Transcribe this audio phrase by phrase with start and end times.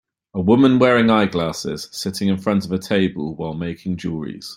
[0.33, 4.49] A woman wearing eyeglasses, sitting in front of the table while making jewelries.